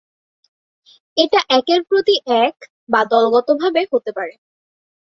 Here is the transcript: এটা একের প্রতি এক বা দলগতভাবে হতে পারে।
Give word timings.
এটা 1.17 1.39
একের 1.49 1.81
প্রতি 1.83 2.15
এক 2.43 2.55
বা 2.89 3.01
দলগতভাবে 3.05 3.81
হতে 3.91 4.11
পারে। 4.17 4.33